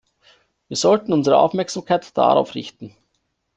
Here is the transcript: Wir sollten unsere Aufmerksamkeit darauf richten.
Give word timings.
Wir 0.67 0.77
sollten 0.77 1.13
unsere 1.13 1.37
Aufmerksamkeit 1.37 2.17
darauf 2.17 2.55
richten. 2.55 2.95